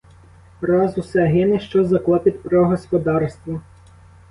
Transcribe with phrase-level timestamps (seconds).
[0.61, 3.61] Раз усе гине, що за клопіт про господарство?